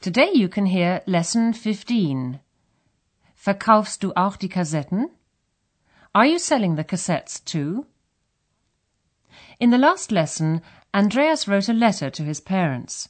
[0.00, 2.40] Today you can hear lesson 15.
[3.34, 5.10] Verkaufst du auch die Kassetten?
[6.14, 7.86] Are you selling the cassettes too?
[9.58, 10.62] In the last lesson,
[10.94, 13.08] Andreas wrote a letter to his parents.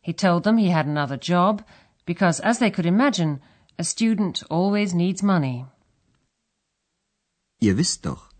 [0.00, 1.62] He told them he had another job
[2.04, 3.40] because, as they could imagine,
[3.78, 5.66] a student always needs money.
[7.60, 8.30] Ihr wisst doch,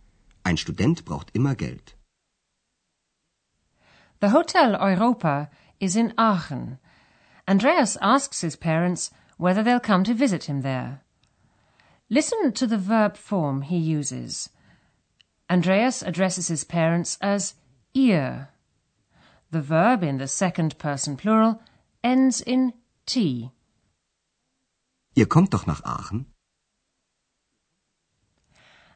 [0.44, 1.94] ein Student braucht immer Geld.
[4.20, 5.48] The Hotel Europa
[5.80, 6.78] is in Aachen.
[7.46, 11.02] Andreas asks his parents whether they'll come to visit him there.
[12.08, 14.50] Listen to the verb form he uses.
[15.50, 17.54] Andreas addresses his parents as
[17.92, 18.48] ihr.
[19.50, 21.62] The verb in the second person plural
[22.02, 22.72] ends in
[23.06, 23.50] t.
[25.14, 26.26] Ihr kommt doch nach Aachen?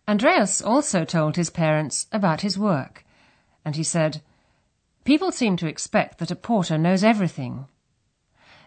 [0.08, 3.04] Andreas also told his parents about his work,
[3.64, 4.22] and he said,
[5.04, 7.68] People seem to expect that a porter knows everything.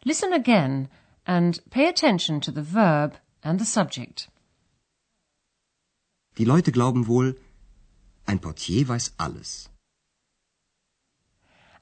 [0.03, 0.89] Listen again
[1.27, 4.29] and pay attention to the verb and the subject.
[6.35, 7.35] Die Leute glauben wohl,
[8.27, 9.69] ein Portier weiß alles.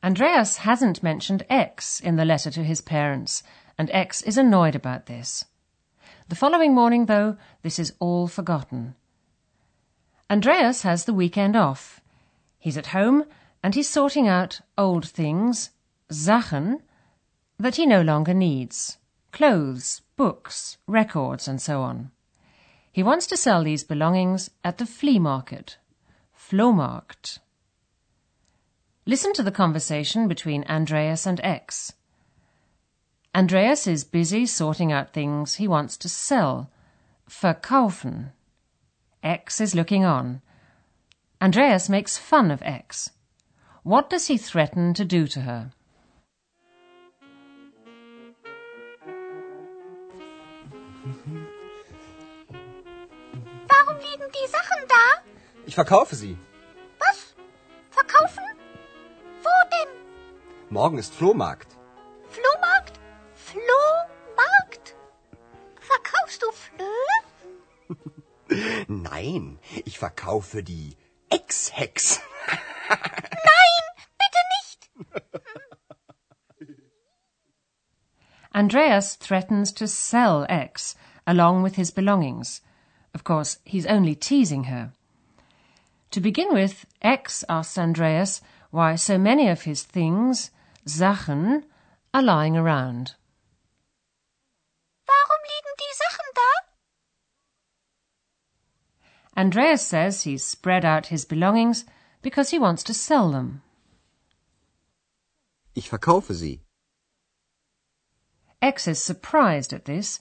[0.04, 3.44] Andreas hasn't mentioned X in the letter to his parents,
[3.78, 5.46] and X is annoyed about this.
[6.28, 8.96] The following morning, though, this is all forgotten.
[10.30, 12.02] Andreas has the weekend off.
[12.60, 13.24] He's at home
[13.64, 15.72] and he's sorting out old things,
[16.12, 16.82] Sachen,
[17.60, 18.98] that he no longer needs
[19.32, 22.12] clothes, books, records, and so on.
[22.92, 25.78] He wants to sell these belongings at the flea market,
[26.36, 27.40] Flohmarkt.
[29.06, 31.94] Listen to the conversation between Andreas and X.
[33.36, 36.72] Andreas is busy sorting out things he wants to sell,
[37.30, 38.32] verkaufen.
[39.22, 40.42] X is looking on.
[41.42, 43.12] Andreas makes fun of X.
[43.84, 45.72] What does he threaten to do to her?
[53.68, 55.24] Warum liegen die Sachen da?
[55.66, 56.38] Ich verkaufe sie.
[57.00, 57.36] Was?
[57.92, 58.44] Verkaufen?
[59.44, 59.90] Wo denn?
[60.70, 61.76] Morgen ist Flohmarkt.
[62.30, 63.00] Flohmarkt?
[63.34, 64.96] Flohmarkt?
[65.80, 66.86] Verkaufst du Flöhe?
[68.88, 70.98] Nein, ich verkaufe die
[71.30, 72.22] Ex-Hex.
[78.60, 80.94] Andreas threatens to sell X
[81.26, 82.60] along with his belongings.
[83.14, 84.92] Of course, he's only teasing her.
[86.12, 90.52] To begin with, X asks Andreas why so many of his things,
[90.86, 91.64] Sachen,
[92.14, 93.16] are lying around.
[95.08, 96.52] Warum liegen die Sachen da?
[99.42, 101.86] Andreas says he's spread out his belongings
[102.22, 103.62] because he wants to sell them.
[105.76, 106.60] Ich verkaufe sie.
[108.62, 110.20] X is surprised at this.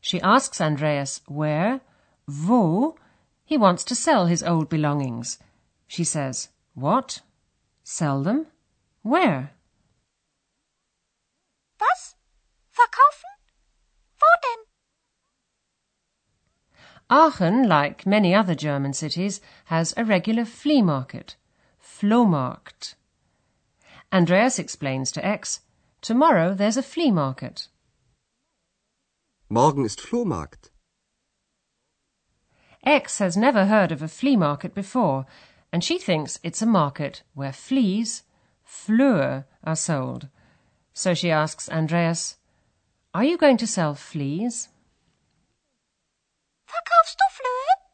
[0.00, 1.80] She asks Andreas where,
[2.26, 2.96] wo,
[3.44, 5.38] he wants to sell his old belongings.
[5.86, 7.22] She says, What?
[7.82, 8.46] Sell them?
[9.02, 9.52] Where?
[11.80, 12.14] Was?
[12.76, 13.34] Verkaufen?
[14.20, 14.64] Wo denn?
[17.10, 21.36] Aachen, like many other German cities, has a regular flea market,
[21.82, 22.96] Flohmarkt.
[24.12, 25.60] Andreas explains to X,
[26.02, 27.68] Tomorrow there's a flea market.
[29.50, 30.70] Morgen ist Flohmarkt.
[32.84, 35.24] X has never heard of a flea market before,
[35.72, 38.24] and she thinks it's a market where fleas,
[38.66, 40.28] Flöhe, are sold.
[40.92, 42.36] So she asks Andreas,
[43.14, 44.68] Are you going to sell fleas?
[46.68, 47.88] Verkaufst du Flöhe?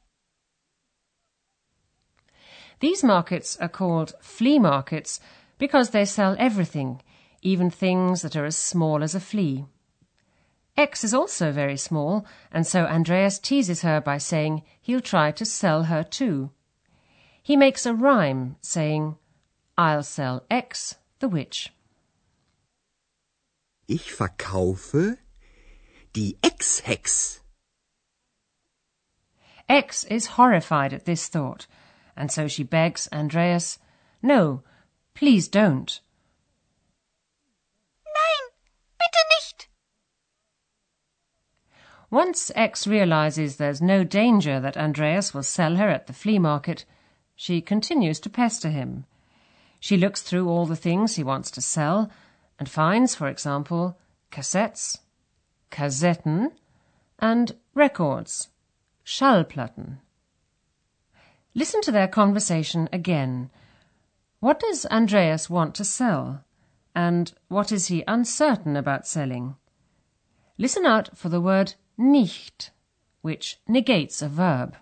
[2.81, 5.21] These markets are called flea markets
[5.59, 7.01] because they sell everything,
[7.43, 9.67] even things that are as small as a flea.
[10.77, 15.45] X is also very small, and so Andreas teases her by saying he'll try to
[15.45, 16.51] sell her too.
[17.43, 19.17] He makes a rhyme saying,
[19.79, 21.73] I'll sell X, the witch.
[23.87, 25.19] Ich verkaufe
[26.13, 27.41] die Ex-Hex.
[29.69, 31.67] X is horrified at this thought,
[32.17, 33.79] and so she begs Andreas,
[34.23, 34.63] No,
[35.15, 36.01] please don't.
[38.07, 38.51] Nein,
[38.99, 39.69] bitte nicht.
[42.15, 46.85] Once X realizes there's no danger that Andreas will sell her at the flea market,
[47.35, 49.05] she continues to pester him.
[49.81, 52.09] She looks through all the things he wants to sell
[52.57, 53.99] and finds, for example,
[54.31, 54.99] cassettes,
[55.73, 56.53] Kassetten,
[57.19, 58.49] and records,
[59.05, 59.99] Schallplatten.
[61.53, 63.51] Listen to their conversation again.
[64.39, 66.45] What does Andreas want to sell?
[66.95, 69.57] And what is he uncertain about selling?
[70.57, 72.73] Listen out for the word nicht,
[73.23, 74.77] which negates a verb.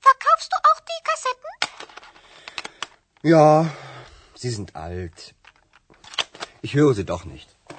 [0.00, 1.44] Verkaufst du auch die Kassetten?
[3.22, 3.70] Ja,
[4.34, 5.34] sie sind alt.
[6.62, 7.54] Ich höre sie doch nicht.
[7.68, 7.78] Und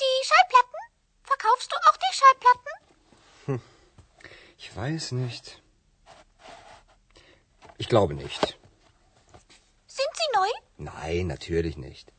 [0.00, 0.80] die Schallplatten?
[1.22, 3.62] Verkaufst du auch die Schallplatten?
[4.58, 5.62] Ich weiß nicht.
[7.78, 8.58] Ich glaube nicht.
[9.86, 10.48] Sind sie neu?
[10.76, 12.12] Nein, natürlich nicht.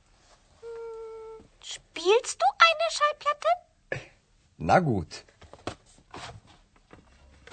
[1.64, 3.48] Spielst du eine Schallplatte?
[4.58, 5.24] Na gut.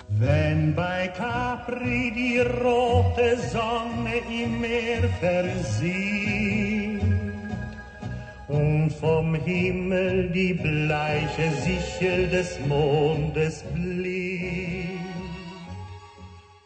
[0.09, 7.03] Wenn bei Capri die rote Sonne im Meer versieht
[8.49, 14.99] und vom Himmel die bleiche Sichel des Mondes blinkt,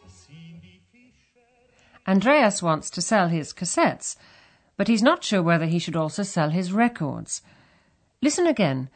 [0.07, 1.43] ziehen die Fische
[2.05, 4.17] Andreas wants to sell his cassettes,
[4.77, 7.41] but he's not sure whether he should also sell his records.
[8.21, 8.89] Listen again.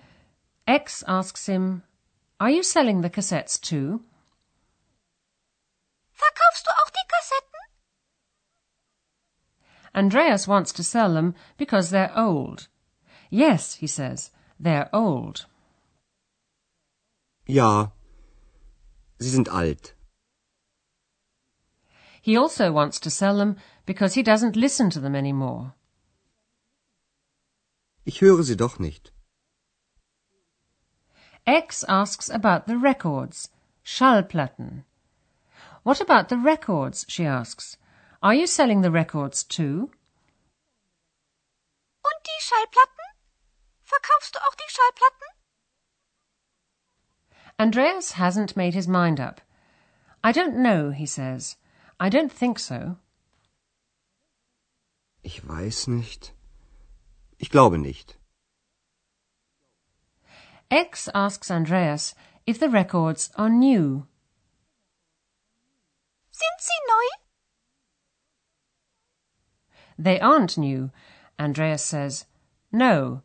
[0.68, 1.84] X asks him,
[2.40, 4.02] Are you selling the cassettes too?
[6.14, 7.60] Verkaufst du auch die Kassetten?
[9.94, 12.68] Andreas wants to sell them because they're old.
[13.30, 15.46] Yes, he says, they're old.
[17.46, 17.92] Ja,
[19.20, 19.94] sie sind alt.
[22.22, 25.74] He also wants to sell them because he doesn't listen to them anymore.
[28.06, 29.12] Ich höre sie doch nicht.
[31.48, 33.50] X asks about the records,
[33.84, 34.84] Schallplatten.
[35.84, 37.06] What about the records?
[37.08, 37.78] she asks.
[38.22, 39.90] Are you selling the records too?
[42.04, 43.06] Und die Schallplatten?
[43.84, 45.28] Verkaufst du auch die Schallplatten?
[47.58, 49.42] Andreas hasn't made his mind up.
[50.24, 51.56] I don't know, he says.
[52.00, 52.98] I don't think so.
[55.28, 56.34] Ich weiß nicht.
[57.38, 58.18] Ich glaube nicht.
[60.72, 62.16] X asks Andreas
[62.46, 64.08] if the records are new.
[66.32, 67.08] Sind sie neu?
[69.98, 70.92] They aren't new.
[71.38, 72.26] Andreas says,
[72.72, 73.22] No,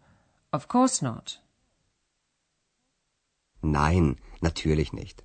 [0.52, 1.38] of course not.
[3.62, 5.22] Nein, natürlich nicht.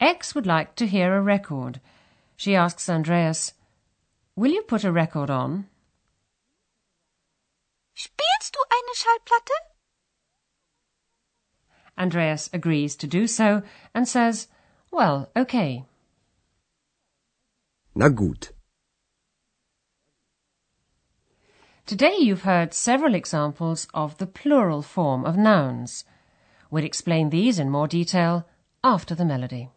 [0.00, 1.80] X would like to hear a record.
[2.36, 3.52] She asks Andreas,
[4.34, 5.66] Will you put a record on?
[7.94, 9.52] Spielst du eine Schallplatte?
[11.98, 13.62] Andreas agrees to do so
[13.94, 14.48] and says,
[14.90, 15.84] Well, okay.
[17.94, 18.52] Na gut.
[21.84, 26.04] Today you've heard several examples of the plural form of nouns.
[26.70, 28.46] We'll explain these in more detail
[28.82, 29.68] after the melody.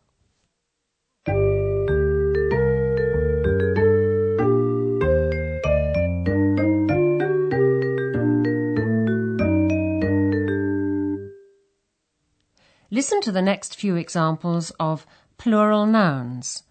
[12.92, 15.06] Listen to the next few examples of
[15.38, 16.64] plural nouns.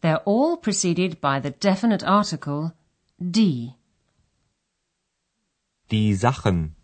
[0.00, 2.74] They're all preceded by the definite article
[3.18, 3.76] die.
[5.88, 6.74] Die Sachen.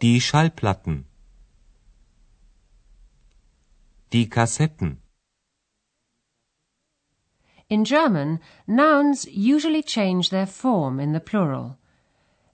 [0.00, 1.04] Die Schallplatten.
[4.10, 4.98] Die Kassetten.
[7.68, 11.78] In German, nouns usually change their form in the plural.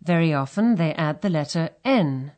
[0.02, 2.32] Very often they add the letter n.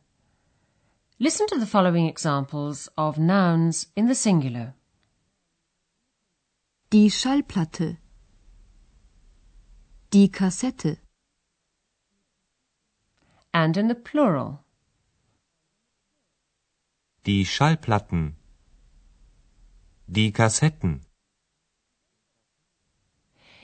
[1.21, 4.73] Listen to the following examples of nouns in the singular.
[6.91, 7.97] Die Schallplatte.
[10.11, 10.99] Die Kassette.
[13.53, 14.63] And in the plural.
[17.25, 18.35] Die Schallplatten.
[20.09, 21.01] Die Kassetten.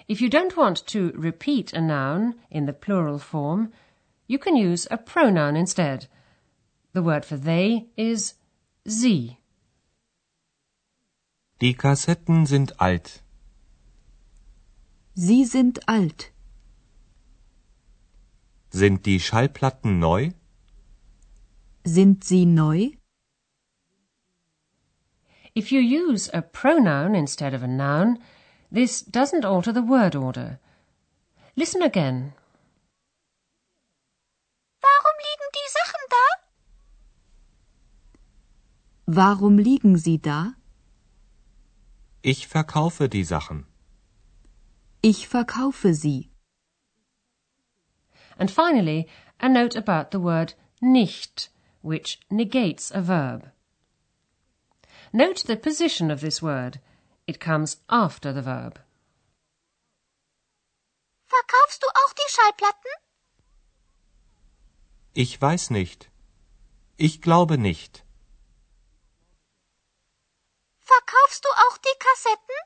[0.09, 3.71] If you don't want to repeat a noun in the plural form,
[4.27, 6.07] you can use a pronoun instead.
[6.95, 8.35] The word for they is
[8.85, 9.37] sie.
[11.59, 13.21] Die Kassetten sind alt.
[15.13, 16.31] Sie sind alt.
[18.69, 20.31] Sind die Schallplatten neu?
[21.83, 22.91] Sind sie neu?
[25.53, 28.19] If you use a pronoun instead of a noun,
[28.71, 30.59] this doesn't alter the word order.
[31.57, 32.33] Listen again.
[34.81, 35.51] Warum liegen
[39.07, 40.55] Sie da?
[42.21, 43.65] Ich verkaufe die Sachen.
[45.01, 46.31] Ich verkaufe sie.
[48.37, 49.07] And finally,
[49.39, 51.51] a note about the word nicht,
[51.83, 53.51] which negates a verb.
[55.13, 56.79] Note the position of this word.
[57.27, 58.79] It comes after the verb.
[61.27, 62.91] Verkaufst du auch die Schallplatten?
[65.13, 66.09] Ich weiß nicht.
[66.97, 68.04] Ich glaube nicht.
[70.95, 72.57] Verkaufst du auch die Kassetten?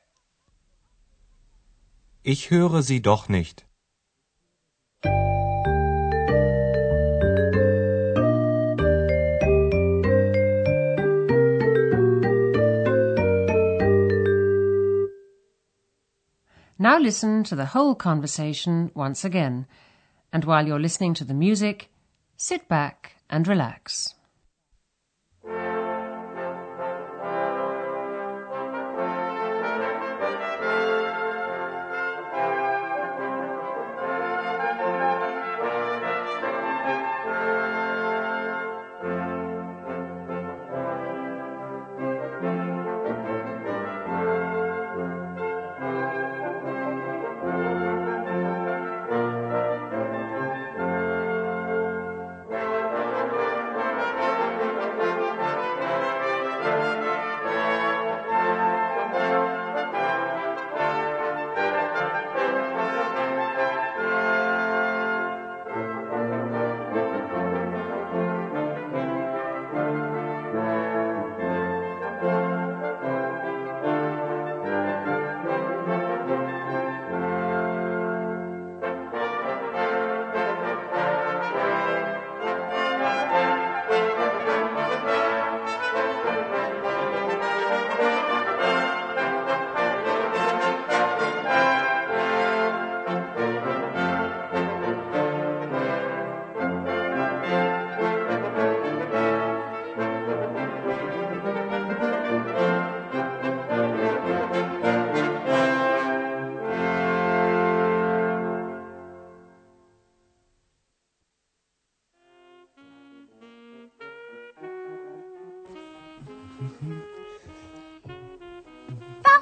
[2.22, 3.66] Ich höre sie doch nicht.
[16.78, 19.66] Now listen to the whole conversation once again,
[20.32, 21.90] and while you're listening to the music,
[22.36, 24.14] sit back and relax.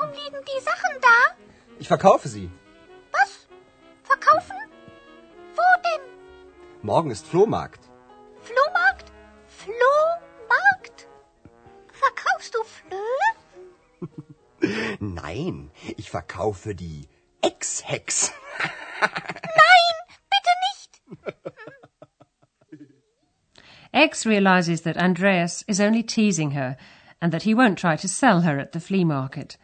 [0.09, 1.35] Warum liegen die Sachen da?
[1.79, 2.51] Ich verkaufe sie.
[3.13, 3.47] Was?
[4.03, 4.57] Verkaufen?
[5.55, 6.01] Wo denn?
[6.83, 7.91] Morgen ist Flohmarkt.
[8.41, 9.13] Flohmarkt?
[9.49, 11.09] Flohmarkt?
[11.93, 13.29] Verkaufst du Flöhe?
[15.01, 17.09] Nein, ich verkaufe die
[17.43, 18.33] Ex-Hex.
[19.01, 19.95] Nein,
[20.33, 20.91] bitte nicht.
[23.93, 26.77] X realizes that Andreas is only teasing her
[27.21, 29.59] and that he won't try to sell her at the flea market,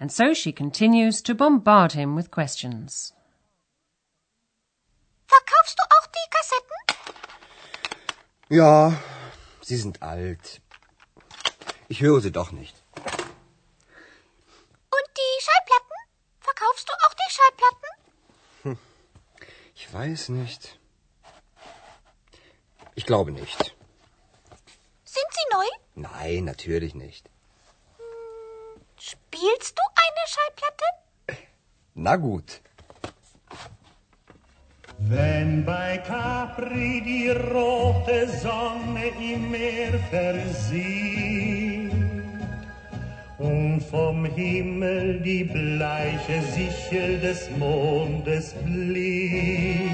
[0.00, 3.12] and so she continues to bombard him with questions.
[5.28, 6.78] Verkaufst du auch die Kassetten?
[8.48, 8.98] Ja,
[9.60, 10.60] sie sind alt.
[11.88, 12.74] Ich höre sie doch nicht.
[14.96, 15.98] Und die Schallplatten?
[16.40, 17.90] Verkaufst du auch die Schallplatten?
[19.74, 20.78] Ich weiß nicht.
[22.94, 23.74] Ich glaube nicht.
[25.04, 25.66] Sind sie neu?
[25.94, 27.30] Nein, natürlich nicht.
[28.98, 29.89] Spielst du?
[32.02, 32.62] Na gut.
[35.00, 41.92] Wenn bei Capri die rote Sonne im Meer versieht
[43.38, 49.90] und vom Himmel die bleiche Sichel des Mondes blinkt,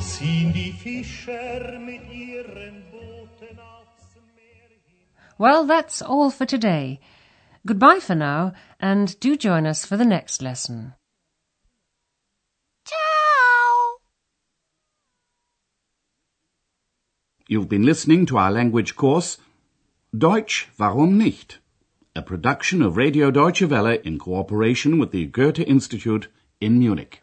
[0.00, 5.06] ziehen die Fischer mit ihren Booten aufs Meer hin.
[5.38, 7.00] Well, that's all for today.
[7.66, 10.94] Goodbye for now, and do join us for the next lesson.
[12.86, 13.96] Ciao.
[17.48, 19.38] You've been listening to our language course
[20.16, 21.58] Deutsch, warum nicht?
[22.14, 26.28] A production of Radio Deutsche Welle in cooperation with the Goethe Institute
[26.60, 27.20] in Munich.